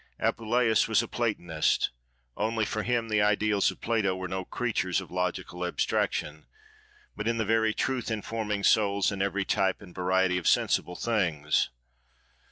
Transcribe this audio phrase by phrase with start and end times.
[0.19, 1.91] Apuleius was a Platonist:
[2.35, 6.47] only, for him, the Ideas of Plato were no creatures of logical abstraction,
[7.15, 11.69] but in very truth informing souls, in every type and variety of sensible things.